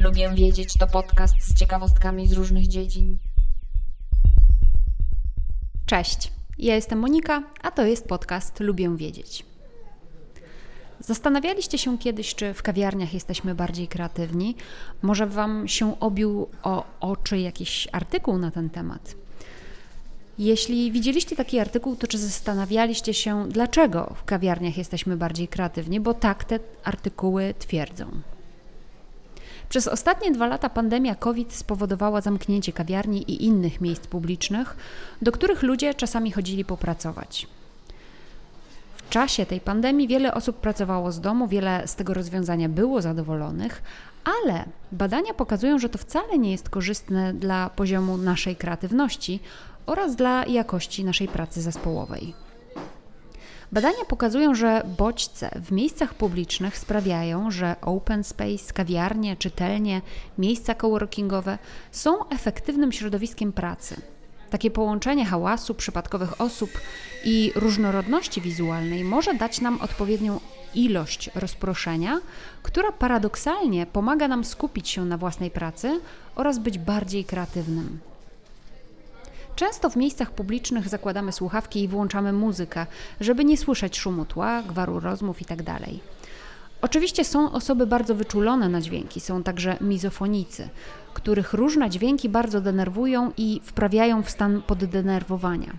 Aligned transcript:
Lubię 0.00 0.30
wiedzieć 0.34 0.74
to 0.78 0.86
podcast 0.86 1.34
z 1.40 1.54
ciekawostkami 1.54 2.28
z 2.28 2.32
różnych 2.32 2.66
dziedzin. 2.66 3.18
Cześć, 5.86 6.32
ja 6.58 6.74
jestem 6.74 6.98
Monika, 6.98 7.42
a 7.62 7.70
to 7.70 7.84
jest 7.86 8.08
podcast 8.08 8.60
Lubię 8.60 8.96
wiedzieć. 8.96 9.46
Zastanawialiście 11.00 11.78
się 11.78 11.98
kiedyś, 11.98 12.34
czy 12.34 12.54
w 12.54 12.62
kawiarniach 12.62 13.14
jesteśmy 13.14 13.54
bardziej 13.54 13.88
kreatywni? 13.88 14.56
Może 15.02 15.26
Wam 15.26 15.68
się 15.68 16.00
obił 16.00 16.48
o 16.62 16.84
oczy 17.00 17.38
jakiś 17.38 17.88
artykuł 17.92 18.38
na 18.38 18.50
ten 18.50 18.70
temat? 18.70 19.14
Jeśli 20.38 20.92
widzieliście 20.92 21.36
taki 21.36 21.58
artykuł, 21.58 21.96
to 21.96 22.06
czy 22.06 22.18
zastanawialiście 22.18 23.14
się, 23.14 23.48
dlaczego 23.48 24.14
w 24.16 24.24
kawiarniach 24.24 24.78
jesteśmy 24.78 25.16
bardziej 25.16 25.48
kreatywni? 25.48 26.00
Bo 26.00 26.14
tak 26.14 26.44
te 26.44 26.58
artykuły 26.84 27.54
twierdzą. 27.58 28.06
Przez 29.68 29.88
ostatnie 29.88 30.32
dwa 30.32 30.46
lata 30.46 30.68
pandemia 30.68 31.14
COVID 31.14 31.52
spowodowała 31.52 32.20
zamknięcie 32.20 32.72
kawiarni 32.72 33.22
i 33.22 33.44
innych 33.44 33.80
miejsc 33.80 34.06
publicznych, 34.06 34.76
do 35.22 35.32
których 35.32 35.62
ludzie 35.62 35.94
czasami 35.94 36.32
chodzili 36.32 36.64
popracować. 36.64 37.46
W 38.96 39.10
czasie 39.10 39.46
tej 39.46 39.60
pandemii 39.60 40.08
wiele 40.08 40.34
osób 40.34 40.56
pracowało 40.56 41.12
z 41.12 41.20
domu, 41.20 41.48
wiele 41.48 41.82
z 41.86 41.94
tego 41.94 42.14
rozwiązania 42.14 42.68
było 42.68 43.02
zadowolonych, 43.02 43.82
ale 44.24 44.64
badania 44.92 45.34
pokazują, 45.34 45.78
że 45.78 45.88
to 45.88 45.98
wcale 45.98 46.38
nie 46.38 46.50
jest 46.50 46.70
korzystne 46.70 47.34
dla 47.34 47.70
poziomu 47.70 48.18
naszej 48.18 48.56
kreatywności 48.56 49.40
oraz 49.86 50.16
dla 50.16 50.46
jakości 50.46 51.04
naszej 51.04 51.28
pracy 51.28 51.62
zespołowej. 51.62 52.34
Badania 53.72 54.04
pokazują, 54.08 54.54
że 54.54 54.82
bodźce 54.98 55.50
w 55.54 55.72
miejscach 55.72 56.14
publicznych 56.14 56.78
sprawiają, 56.78 57.50
że 57.50 57.76
open 57.80 58.24
space, 58.24 58.72
kawiarnie, 58.74 59.36
czytelnie, 59.36 60.02
miejsca 60.38 60.74
coworkingowe 60.74 61.58
są 61.92 62.28
efektywnym 62.28 62.92
środowiskiem 62.92 63.52
pracy. 63.52 64.00
Takie 64.50 64.70
połączenie 64.70 65.24
hałasu, 65.24 65.74
przypadkowych 65.74 66.40
osób 66.40 66.70
i 67.24 67.52
różnorodności 67.54 68.40
wizualnej 68.40 69.04
może 69.04 69.34
dać 69.34 69.60
nam 69.60 69.80
odpowiednią 69.80 70.40
ilość 70.74 71.30
rozproszenia, 71.34 72.20
która 72.62 72.92
paradoksalnie 72.92 73.86
pomaga 73.86 74.28
nam 74.28 74.44
skupić 74.44 74.88
się 74.88 75.04
na 75.04 75.18
własnej 75.18 75.50
pracy 75.50 76.00
oraz 76.36 76.58
być 76.58 76.78
bardziej 76.78 77.24
kreatywnym. 77.24 77.98
Często 79.58 79.90
w 79.90 79.96
miejscach 79.96 80.30
publicznych 80.30 80.88
zakładamy 80.88 81.32
słuchawki 81.32 81.82
i 81.82 81.88
włączamy 81.88 82.32
muzykę, 82.32 82.86
żeby 83.20 83.44
nie 83.44 83.56
słyszeć 83.56 83.98
szumu 83.98 84.24
tła, 84.24 84.62
gwaru 84.62 85.00
rozmów 85.00 85.40
itd. 85.40 85.64
Tak 85.64 85.80
Oczywiście 86.82 87.24
są 87.24 87.52
osoby 87.52 87.86
bardzo 87.86 88.14
wyczulone 88.14 88.68
na 88.68 88.80
dźwięki, 88.80 89.20
są 89.20 89.42
także 89.42 89.76
mizofonicy, 89.80 90.68
których 91.14 91.52
różne 91.52 91.90
dźwięki 91.90 92.28
bardzo 92.28 92.60
denerwują 92.60 93.32
i 93.36 93.60
wprawiają 93.64 94.22
w 94.22 94.30
stan 94.30 94.62
poddenerwowania. 94.62 95.72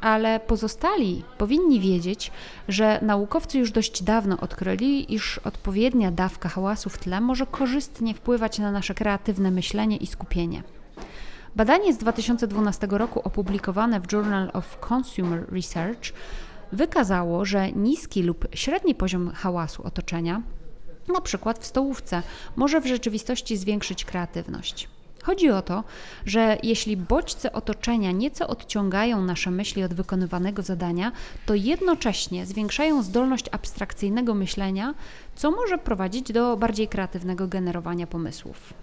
Ale 0.00 0.40
pozostali 0.40 1.24
powinni 1.38 1.80
wiedzieć, 1.80 2.30
że 2.68 2.98
naukowcy 3.02 3.58
już 3.58 3.72
dość 3.72 4.02
dawno 4.02 4.40
odkryli, 4.40 5.14
iż 5.14 5.38
odpowiednia 5.38 6.10
dawka 6.10 6.48
hałasu 6.48 6.90
w 6.90 6.98
tle 6.98 7.20
może 7.20 7.46
korzystnie 7.46 8.14
wpływać 8.14 8.58
na 8.58 8.72
nasze 8.72 8.94
kreatywne 8.94 9.50
myślenie 9.50 9.96
i 9.96 10.06
skupienie. 10.06 10.62
Badanie 11.56 11.92
z 11.92 11.98
2012 11.98 12.88
roku 12.90 13.20
opublikowane 13.24 14.00
w 14.00 14.12
Journal 14.12 14.50
of 14.52 14.78
Consumer 14.92 15.46
Research 15.52 16.12
wykazało, 16.72 17.44
że 17.44 17.72
niski 17.72 18.22
lub 18.22 18.48
średni 18.54 18.94
poziom 18.94 19.30
hałasu 19.30 19.82
otoczenia, 19.82 20.42
na 21.08 21.20
przykład 21.20 21.58
w 21.58 21.66
stołówce, 21.66 22.22
może 22.56 22.80
w 22.80 22.86
rzeczywistości 22.86 23.56
zwiększyć 23.56 24.04
kreatywność. 24.04 24.88
Chodzi 25.22 25.50
o 25.50 25.62
to, 25.62 25.84
że 26.26 26.58
jeśli 26.62 26.96
bodźce 26.96 27.52
otoczenia 27.52 28.12
nieco 28.12 28.48
odciągają 28.48 29.24
nasze 29.24 29.50
myśli 29.50 29.84
od 29.84 29.94
wykonywanego 29.94 30.62
zadania, 30.62 31.12
to 31.46 31.54
jednocześnie 31.54 32.46
zwiększają 32.46 33.02
zdolność 33.02 33.46
abstrakcyjnego 33.52 34.34
myślenia, 34.34 34.94
co 35.36 35.50
może 35.50 35.78
prowadzić 35.78 36.32
do 36.32 36.56
bardziej 36.56 36.88
kreatywnego 36.88 37.48
generowania 37.48 38.06
pomysłów. 38.06 38.74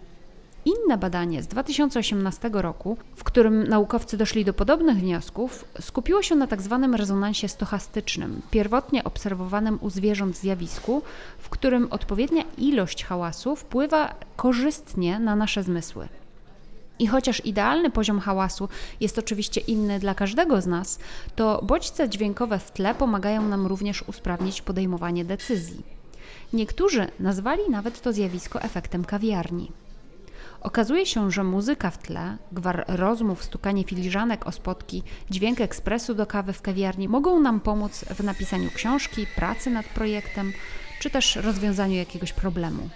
Inne 0.68 0.98
badanie 0.98 1.44
z 1.44 1.48
2018 1.48 2.50
roku, 2.54 2.98
w 3.16 3.24
którym 3.24 3.68
naukowcy 3.68 4.18
doszli 4.18 4.46
do 4.46 4.54
podobnych 4.54 4.98
wniosków, 4.98 5.66
skupiło 5.82 6.22
się 6.22 6.36
na 6.36 6.48
tzw. 6.48 6.80
Tak 6.82 7.00
rezonansie 7.00 7.48
stochastycznym, 7.48 8.42
pierwotnie 8.52 9.04
obserwowanym 9.04 9.78
u 9.82 9.90
zwierząt 9.90 10.38
zjawisku, 10.38 11.02
w 11.40 11.50
którym 11.50 11.88
odpowiednia 11.92 12.44
ilość 12.58 13.04
hałasu 13.04 13.56
wpływa 13.56 14.16
korzystnie 14.36 15.20
na 15.20 15.36
nasze 15.36 15.64
zmysły. 15.64 16.08
I 17.00 17.08
chociaż 17.08 17.46
idealny 17.46 17.90
poziom 17.90 18.20
hałasu 18.20 18.70
jest 19.00 19.20
oczywiście 19.20 19.62
inny 19.62 20.00
dla 20.00 20.16
każdego 20.16 20.62
z 20.62 20.68
nas, 20.68 21.00
to 21.36 21.62
bodźce 21.64 22.10
dźwiękowe 22.10 22.60
w 22.60 22.72
tle 22.72 22.96
pomagają 22.96 23.42
nam 23.48 23.68
również 23.68 24.04
usprawnić 24.08 24.62
podejmowanie 24.62 25.26
decyzji. 25.26 25.84
Niektórzy 26.54 27.08
nazwali 27.20 27.62
nawet 27.70 28.02
to 28.02 28.14
zjawisko 28.14 28.62
efektem 28.62 29.06
kawiarni. 29.06 29.72
Okazuje 30.62 31.06
się, 31.06 31.32
że 31.32 31.44
muzyka 31.44 31.92
w 31.92 31.98
tle, 31.98 32.38
gwar 32.52 32.86
rozmów, 32.88 33.44
stukanie 33.44 33.84
filiżanek 33.84 34.48
o 34.48 34.52
spotki, 34.52 35.04
dźwięk 35.30 35.62
ekspresu 35.62 36.16
do 36.16 36.26
kawy 36.26 36.54
w 36.54 36.62
kawiarni 36.62 37.08
mogą 37.08 37.40
nam 37.40 37.60
pomóc 37.60 38.06
w 38.06 38.24
napisaniu 38.24 38.72
książki, 38.72 39.28
pracy 39.36 39.70
nad 39.70 39.86
projektem, 39.86 40.54
czy 41.00 41.10
też 41.10 41.36
rozwiązaniu 41.36 41.96
jakiegoś 41.96 42.34
problemu. 42.34 42.90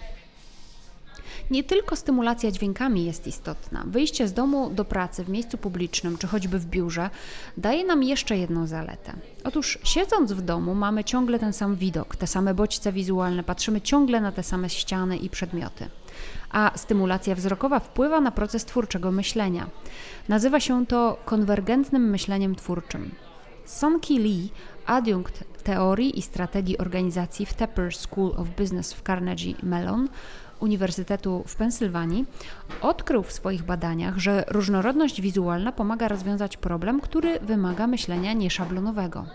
Nie 1.52 1.64
tylko 1.64 1.96
stymulacja 1.96 2.52
dźwiękami 2.52 3.06
jest 3.06 3.28
istotna. 3.28 3.84
Wyjście 3.88 4.28
z 4.28 4.34
domu 4.34 4.70
do 4.70 4.86
pracy 4.86 5.24
w 5.24 5.30
miejscu 5.30 5.58
publicznym 5.58 6.18
czy 6.18 6.28
choćby 6.28 6.60
w 6.60 6.66
biurze 6.66 7.10
daje 7.58 7.86
nam 7.86 8.04
jeszcze 8.04 8.38
jedną 8.38 8.68
zaletę. 8.68 9.14
Otóż 9.44 9.80
siedząc 9.84 10.32
w 10.32 10.42
domu 10.42 10.76
mamy 10.76 11.04
ciągle 11.04 11.40
ten 11.40 11.54
sam 11.54 11.76
widok, 11.76 12.16
te 12.16 12.28
same 12.28 12.54
bodźce 12.54 12.92
wizualne, 12.92 13.44
patrzymy 13.44 13.82
ciągle 13.82 14.22
na 14.22 14.32
te 14.32 14.44
same 14.44 14.70
ściany 14.70 15.18
i 15.18 15.30
przedmioty 15.30 15.90
a 16.52 16.72
stymulacja 16.76 17.36
wzrokowa 17.36 17.80
wpływa 17.80 18.22
na 18.22 18.32
proces 18.32 18.66
twórczego 18.66 19.12
myślenia. 19.12 19.68
Nazywa 20.30 20.60
się 20.60 20.86
to 20.86 21.18
konwergentnym 21.26 22.10
myśleniem 22.10 22.56
twórczym. 22.56 23.12
Sonki 23.66 24.20
Lee, 24.20 24.50
adiunkt 24.86 25.44
teorii 25.64 26.20
i 26.20 26.22
strategii 26.22 26.78
organizacji 26.78 27.46
w 27.46 27.54
Tepper 27.54 27.96
School 27.96 28.34
of 28.38 28.50
Business 28.50 28.94
w 28.94 29.02
Carnegie 29.02 29.54
Mellon, 29.64 30.10
Uniwersytetu 30.60 31.44
w 31.48 31.56
Pensylwanii, 31.56 32.26
odkrył 32.82 33.24
w 33.24 33.32
swoich 33.32 33.64
badaniach, 33.64 34.18
że 34.18 34.44
różnorodność 34.48 35.22
wizualna 35.22 35.72
pomaga 35.72 36.08
rozwiązać 36.08 36.58
problem, 36.58 37.02
który 37.02 37.40
wymaga 37.40 37.88
myślenia 37.88 38.34
nieszablonowego. 38.34 39.26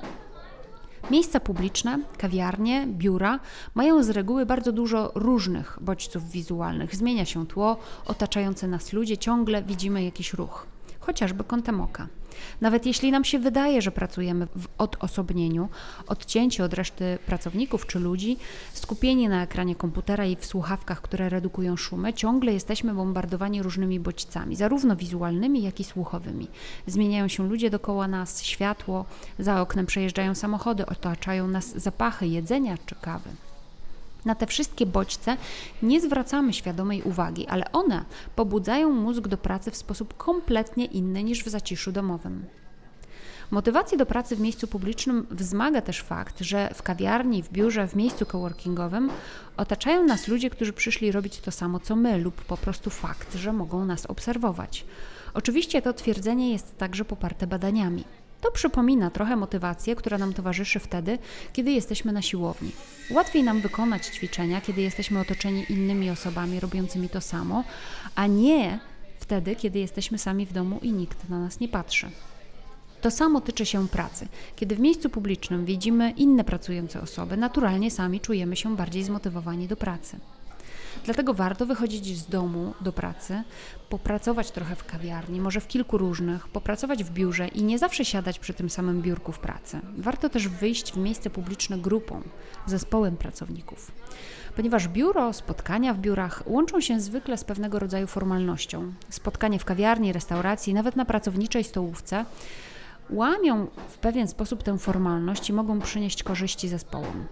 Miejsca 1.10 1.40
publiczne, 1.40 1.98
kawiarnie, 2.18 2.86
biura 2.86 3.40
mają 3.74 4.02
z 4.02 4.10
reguły 4.10 4.46
bardzo 4.46 4.72
dużo 4.72 5.12
różnych 5.14 5.78
bodźców 5.80 6.30
wizualnych. 6.30 6.96
Zmienia 6.96 7.24
się 7.24 7.46
tło, 7.46 7.76
otaczające 8.06 8.68
nas 8.68 8.92
ludzie, 8.92 9.18
ciągle 9.18 9.62
widzimy 9.62 10.04
jakiś 10.04 10.32
ruch, 10.32 10.66
chociażby 11.06 11.44
kątem 11.44 11.80
oka. 11.80 12.08
Nawet 12.60 12.86
jeśli 12.86 13.10
nam 13.10 13.24
się 13.24 13.38
wydaje, 13.38 13.82
że 13.82 13.90
pracujemy 13.90 14.46
w 14.46 14.66
odosobnieniu, 14.78 15.68
odcięci 16.06 16.62
od 16.62 16.74
reszty 16.74 17.18
pracowników 17.26 17.86
czy 17.86 17.98
ludzi, 17.98 18.36
skupieni 18.72 19.28
na 19.28 19.42
ekranie 19.42 19.74
komputera 19.74 20.24
i 20.24 20.36
w 20.36 20.46
słuchawkach, 20.46 21.02
które 21.02 21.28
redukują 21.28 21.76
szumy, 21.76 22.12
ciągle 22.12 22.52
jesteśmy 22.52 22.94
bombardowani 22.94 23.62
różnymi 23.62 24.00
bodźcami, 24.00 24.56
zarówno 24.56 24.96
wizualnymi, 24.96 25.62
jak 25.62 25.80
i 25.80 25.84
słuchowymi. 25.84 26.48
Zmieniają 26.86 27.28
się 27.28 27.48
ludzie 27.48 27.70
dookoła 27.70 28.08
nas, 28.08 28.42
światło, 28.42 29.04
za 29.38 29.60
oknem 29.60 29.86
przejeżdżają 29.86 30.34
samochody, 30.34 30.86
otaczają 30.86 31.48
nas 31.48 31.78
zapachy 31.78 32.26
jedzenia 32.26 32.78
czy 32.86 32.94
kawy. 32.94 33.45
Na 34.26 34.34
te 34.34 34.47
wszystkie 34.47 34.87
bodźce 34.87 35.37
nie 35.82 36.00
zwracamy 36.00 36.53
świadomej 36.53 37.03
uwagi, 37.03 37.47
ale 37.47 37.72
one 37.72 38.04
pobudzają 38.36 38.91
mózg 38.91 39.28
do 39.28 39.39
pracy 39.39 39.71
w 39.71 39.77
sposób 39.77 40.16
kompletnie 40.16 40.84
inny 40.84 41.24
niż 41.24 41.45
w 41.45 41.48
zaciszu 41.48 41.92
domowym. 41.92 42.45
Motywację 43.50 43.98
do 43.98 44.06
pracy 44.06 44.36
w 44.36 44.41
miejscu 44.41 44.66
publicznym 44.66 45.27
wzmaga 45.30 45.80
też 45.83 46.03
fakt, 46.03 46.41
że 46.41 46.71
w 46.74 46.83
kawiarni, 46.83 47.42
w 47.42 47.53
biurze, 47.53 47.89
w 47.89 47.97
miejscu 47.97 48.27
coworkingowym 48.27 49.10
otaczają 49.56 50.04
nas 50.04 50.28
ludzie, 50.28 50.50
którzy 50.50 50.72
przyszli 50.72 51.12
robić 51.12 51.41
to 51.41 51.50
samo 51.50 51.80
co 51.80 51.97
my, 51.97 52.18
lub 52.18 52.34
po 52.45 52.56
prostu 52.56 52.91
fakt, 52.91 53.34
że 53.34 53.53
mogą 53.53 53.84
nas 53.84 54.06
obserwować. 54.06 54.84
Oczywiście 55.34 55.83
to 55.83 55.92
twierdzenie 55.92 56.53
jest 56.53 56.78
także 56.78 57.04
poparte 57.04 57.47
badaniami. 57.47 58.04
To 58.47 58.53
przypomina 58.53 59.10
trochę 59.10 59.37
motywację, 59.37 59.97
która 59.97 60.19
nam 60.19 60.33
towarzyszy 60.33 60.78
wtedy, 60.78 61.19
kiedy 61.53 61.71
jesteśmy 61.71 62.13
na 62.13 62.22
siłowni. 62.22 62.72
Łatwiej 63.10 63.43
nam 63.43 63.60
wykonać 63.60 64.07
ćwiczenia, 64.07 64.60
kiedy 64.60 64.81
jesteśmy 64.83 65.21
otoczeni 65.21 65.65
innymi 65.69 66.10
osobami 66.10 66.60
robiącymi 66.60 67.09
to 67.09 67.21
samo, 67.21 67.65
a 68.15 68.27
nie 68.27 68.78
wtedy, 69.21 69.57
kiedy 69.57 69.78
jesteśmy 69.78 70.19
sami 70.19 70.47
w 70.47 70.53
domu 70.53 70.78
i 70.83 70.93
nikt 70.93 71.28
na 71.28 71.39
nas 71.39 71.60
nie 71.60 71.69
patrzy. 71.69 72.10
To 73.01 73.10
samo 73.10 73.41
tyczy 73.41 73.66
się 73.66 73.89
pracy. 73.89 74.28
Kiedy 74.57 74.77
w 74.77 74.81
miejscu 74.81 75.10
publicznym 75.10 75.65
widzimy 75.65 76.10
inne 76.10 76.45
pracujące 76.45 77.01
osoby, 77.01 77.37
naturalnie 77.37 77.91
sami 77.91 78.21
czujemy 78.21 78.57
się 78.57 78.77
bardziej 78.77 79.04
zmotywowani 79.04 79.69
do 79.69 79.77
pracy. 79.77 80.19
Dlatego 81.04 81.34
warto 81.34 81.66
wychodzić 81.66 82.19
z 82.19 82.27
domu 82.27 82.75
do 82.81 82.93
pracy, 82.93 83.43
popracować 83.89 84.51
trochę 84.51 84.77
w 84.77 84.84
kawiarni, 84.84 85.41
może 85.41 85.60
w 85.60 85.69
kilku 85.69 85.98
różnych, 85.98 86.48
popracować 86.48 87.04
w 87.04 87.10
biurze 87.10 87.48
i 87.48 87.65
nie 87.65 87.78
zawsze 87.78 88.04
siadać 88.04 88.39
przy 88.39 88.54
tym 88.54 88.71
samym 88.71 89.03
biurku 89.03 89.33
w 89.33 89.39
pracy. 89.39 89.81
Warto 89.98 90.28
też 90.28 90.48
wyjść 90.48 90.93
w 90.93 90.97
miejsce 90.97 91.31
publiczne 91.31 91.78
grupą, 91.78 92.22
zespołem 92.66 93.16
pracowników. 93.16 93.93
Ponieważ 94.57 94.89
biuro, 94.89 95.33
spotkania 95.33 95.95
w 95.95 95.98
biurach 95.98 96.43
łączą 96.47 96.81
się 96.81 97.01
zwykle 97.01 97.39
z 97.39 97.45
pewnego 97.45 97.78
rodzaju 97.78 98.07
formalnością. 98.07 98.93
Spotkanie 99.10 99.59
w 99.59 99.65
kawiarni, 99.65 100.13
restauracji, 100.13 100.75
nawet 100.75 100.97
na 100.97 101.04
pracowniczej 101.04 101.65
stołówce 101.65 102.25
łamią 103.10 103.66
w 103.89 103.98
pewien 103.98 104.28
sposób 104.28 104.63
tę 104.63 104.78
formalność 104.78 105.48
i 105.48 105.53
mogą 105.53 105.81
przynieść 105.81 106.22
korzyści 106.22 106.69
zespołom. 106.69 107.27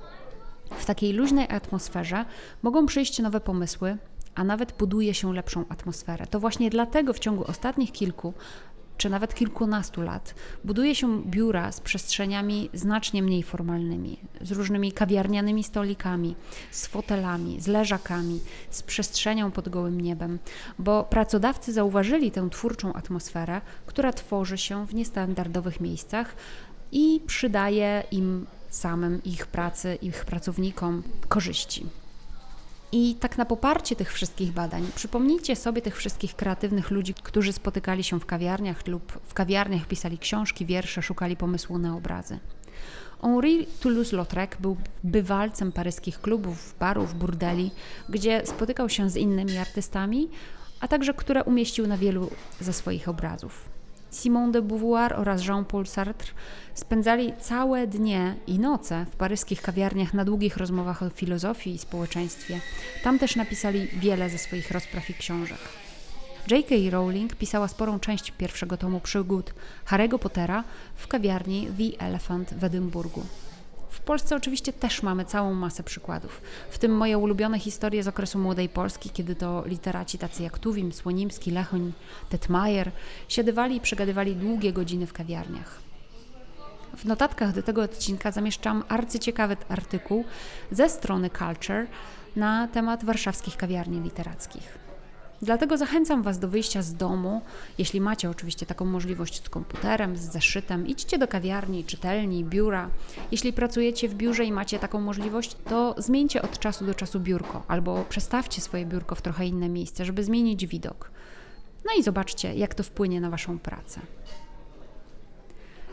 W 0.79 0.85
takiej 0.85 1.12
luźnej 1.12 1.47
atmosferze 1.50 2.25
mogą 2.62 2.87
przyjść 2.87 3.19
nowe 3.19 3.41
pomysły, 3.41 3.97
a 4.35 4.44
nawet 4.44 4.73
buduje 4.79 5.15
się 5.15 5.32
lepszą 5.32 5.65
atmosferę. 5.69 6.26
To 6.26 6.41
właśnie 6.41 6.71
dlatego 6.71 7.12
w 7.12 7.19
ciągu 7.19 7.44
ostatnich 7.44 7.93
kilku 7.93 8.35
czy 8.97 9.11
nawet 9.11 9.35
kilkunastu 9.35 10.03
lat 10.03 10.35
buduje 10.65 10.94
się 10.94 11.23
biura 11.23 11.73
z 11.73 11.81
przestrzeniami 11.81 12.71
znacznie 12.75 13.23
mniej 13.23 13.43
formalnymi, 13.43 14.19
z 14.41 14.53
różnymi 14.53 14.93
kawiarnianymi 14.93 15.65
stolikami, 15.65 16.37
z 16.71 16.87
fotelami, 16.87 17.61
z 17.61 17.67
leżakami, 17.67 18.41
z 18.70 18.82
przestrzenią 18.82 19.50
pod 19.50 19.69
gołym 19.69 20.00
niebem, 20.00 20.38
bo 20.79 21.05
pracodawcy 21.05 21.73
zauważyli 21.73 22.31
tę 22.31 22.50
twórczą 22.50 22.93
atmosferę, 22.93 23.61
która 23.87 24.12
tworzy 24.12 24.59
się 24.59 24.87
w 24.87 24.94
niestandardowych 24.94 25.81
miejscach 25.81 26.35
i 26.93 27.20
przydaje 27.27 28.03
im 28.11 28.47
samym, 28.75 29.23
ich 29.25 29.47
pracy, 29.47 29.99
ich 30.03 30.25
pracownikom 30.25 31.03
korzyści. 31.29 31.87
I 32.93 33.15
tak 33.15 33.38
na 33.38 33.44
poparcie 33.44 33.97
tych 33.97 34.12
wszystkich 34.12 34.53
badań, 34.53 34.87
przypomnijcie 34.94 35.56
sobie 35.56 35.82
tych 35.82 35.97
wszystkich 35.97 36.37
kreatywnych 36.37 36.91
ludzi, 36.91 37.15
którzy 37.15 37.53
spotykali 37.53 38.05
się 38.05 38.21
w 38.21 38.26
kawiarniach 38.26 38.87
lub 38.87 39.12
w 39.26 39.35
kawiarniach 39.35 39.87
pisali 39.87 40.19
książki, 40.19 40.67
wiersze, 40.67 41.03
szukali 41.03 41.37
pomysłu 41.37 41.79
na 41.79 41.97
obrazy. 41.97 42.38
Henri 43.23 43.67
Toulouse-Lautrec 43.81 44.56
był 44.61 44.77
bywalcem 45.05 45.73
paryskich 45.73 46.20
klubów, 46.20 46.75
barów, 46.81 47.15
burdeli, 47.15 47.70
gdzie 48.09 48.47
spotykał 48.47 48.88
się 48.88 49.11
z 49.11 49.17
innymi 49.17 49.56
artystami, 49.56 50.29
a 50.81 50.88
także 50.88 51.15
które 51.15 51.44
umieścił 51.44 51.87
na 51.87 51.97
wielu 51.97 52.31
ze 52.61 52.73
swoich 52.73 53.09
obrazów. 53.09 53.69
Simone 54.15 54.53
de 54.53 54.63
Beauvoir 54.63 55.13
oraz 55.13 55.47
Jean-Paul 55.47 55.87
Sartre 55.87 56.33
spędzali 56.75 57.33
całe 57.41 57.87
dnie 57.87 58.35
i 58.47 58.59
noce 58.59 59.07
w 59.11 59.17
paryskich 59.17 59.63
kawiarniach 59.63 60.15
na 60.15 60.25
długich 60.25 60.57
rozmowach 60.57 61.03
o 61.03 61.11
filozofii 61.11 61.75
i 61.75 61.79
społeczeństwie. 61.79 62.61
Tam 63.03 63.19
też 63.19 63.37
napisali 63.37 63.87
wiele 63.87 64.31
ze 64.31 64.39
swoich 64.39 64.71
rozpraw 64.71 65.11
i 65.11 65.15
książek. 65.15 65.59
J.K. 66.51 66.75
Rowling 66.91 67.37
pisała 67.37 67.69
sporą 67.69 68.01
część 68.01 68.31
pierwszego 68.31 68.77
tomu 68.77 69.01
przygód 69.01 69.55
Harry'ego 69.87 70.19
Pottera 70.19 70.65
w 70.95 71.09
kawiarni 71.09 71.69
The 71.79 72.07
Elephant 72.07 72.55
w 72.55 72.65
Edynburgu. 72.65 73.27
W 73.94 74.00
Polsce 74.00 74.37
oczywiście 74.37 74.73
też 74.73 75.02
mamy 75.02 75.25
całą 75.25 75.55
masę 75.55 75.82
przykładów, 75.82 76.41
w 76.70 76.79
tym 76.79 76.96
moje 76.96 77.19
ulubione 77.19 77.58
historie 77.58 78.02
z 78.02 78.08
okresu 78.08 78.38
młodej 78.38 78.69
Polski, 78.69 79.11
kiedy 79.11 79.35
to 79.35 79.64
literaci 79.67 80.19
tacy 80.19 80.43
jak 80.43 80.58
Tuwim, 80.58 80.93
Słonimski, 80.93 81.50
Lechoń, 81.50 81.93
Tetmajer 82.29 82.91
siadywali 83.29 83.76
i 83.76 83.81
przegadywali 83.81 84.37
długie 84.37 84.73
godziny 84.73 85.06
w 85.06 85.12
kawiarniach. 85.12 85.79
W 86.96 87.05
notatkach 87.05 87.52
do 87.52 87.62
tego 87.62 87.82
odcinka 87.82 88.31
zamieszczam 88.31 88.85
arcyciekawy 88.88 89.56
artykuł 89.69 90.25
ze 90.70 90.88
strony 90.88 91.31
Culture 91.31 91.87
na 92.37 92.69
temat 92.69 93.05
warszawskich 93.05 93.56
kawiarni 93.56 94.00
literackich. 94.00 94.84
Dlatego 95.43 95.77
zachęcam 95.77 96.23
Was 96.23 96.39
do 96.39 96.49
wyjścia 96.49 96.83
z 96.83 96.95
domu, 96.95 97.43
jeśli 97.79 98.01
macie 98.01 98.31
oczywiście 98.31 98.67
taką 98.67 98.85
możliwość 98.85 99.45
z 99.45 99.49
komputerem, 99.49 100.17
z 100.17 100.21
zeszytem. 100.21 100.87
Idźcie 100.87 101.19
do 101.19 101.29
kawiarni, 101.29 101.85
czytelni, 101.85 102.45
biura. 102.45 102.91
Jeśli 103.33 103.53
pracujecie 103.53 104.09
w 104.09 104.15
biurze 104.15 104.45
i 104.45 104.53
macie 104.53 104.79
taką 104.79 105.01
możliwość, 105.01 105.57
to 105.69 105.95
zmieńcie 105.99 106.43
od 106.43 106.59
czasu 106.59 106.87
do 106.87 106.95
czasu 106.95 107.21
biurko 107.21 107.63
albo 107.69 108.05
przestawcie 108.09 108.61
swoje 108.61 108.87
biurko 108.87 109.15
w 109.15 109.23
trochę 109.23 109.47
inne 109.47 109.69
miejsce, 109.69 110.05
żeby 110.05 110.25
zmienić 110.25 110.67
widok. 110.67 111.11
No 111.85 111.91
i 111.99 112.03
zobaczcie, 112.03 112.55
jak 112.55 112.75
to 112.75 112.83
wpłynie 112.83 113.21
na 113.21 113.31
Waszą 113.31 113.59
pracę. 113.59 114.01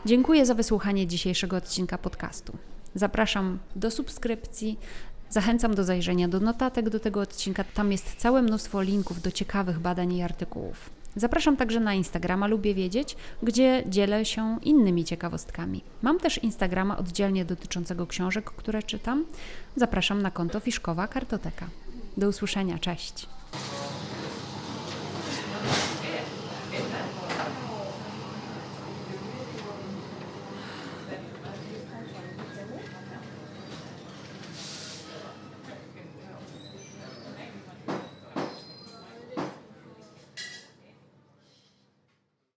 Dziękuję 0.06 0.46
za 0.46 0.54
wysłuchanie 0.54 1.06
dzisiejszego 1.06 1.56
odcinka 1.56 1.98
podcastu. 1.98 2.58
Zapraszam 2.94 3.58
do 3.76 3.90
subskrypcji, 3.90 4.78
Zachęcam 5.32 5.74
do 5.74 5.84
zajrzenia 5.84 6.28
do 6.28 6.40
notatek 6.40 6.90
do 6.90 7.00
tego 7.00 7.20
odcinka. 7.20 7.64
Tam 7.64 7.92
jest 7.92 8.14
całe 8.16 8.42
mnóstwo 8.42 8.82
linków 8.82 9.22
do 9.22 9.30
ciekawych 9.30 9.78
badań 9.78 10.12
i 10.12 10.22
artykułów. 10.22 10.90
Zapraszam 11.16 11.56
także 11.56 11.80
na 11.80 11.94
Instagrama 11.94 12.46
Lubię 12.46 12.74
Wiedzieć, 12.74 13.16
gdzie 13.42 13.84
dzielę 13.86 14.24
się 14.24 14.58
innymi 14.62 15.04
ciekawostkami. 15.04 15.84
Mam 16.02 16.20
też 16.20 16.38
Instagrama 16.38 16.98
oddzielnie 16.98 17.44
dotyczącego 17.44 18.06
książek, 18.06 18.44
które 18.44 18.82
czytam. 18.82 19.24
Zapraszam 19.76 20.22
na 20.22 20.30
konto 20.30 20.60
Fiszkowa 20.60 21.08
Kartoteka. 21.08 21.66
Do 22.16 22.28
usłyszenia, 22.28 22.78
cześć! 22.78 23.28